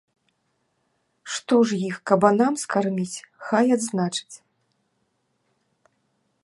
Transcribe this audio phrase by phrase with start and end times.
[1.33, 4.35] Што ж іх, кабанам скарміць, хай адзначаць?